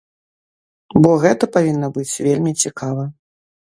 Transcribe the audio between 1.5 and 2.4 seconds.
павінна быць